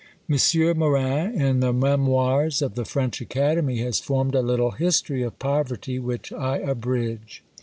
[0.27, 0.79] M.
[0.79, 5.99] Morin, in the Memoirs of the French Academy, has formed a little history of Poverty,
[5.99, 7.43] which I abridge.